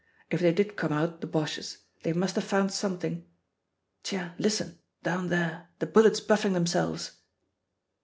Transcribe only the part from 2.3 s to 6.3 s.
have found something.' Tiens, listen, down there, the bullets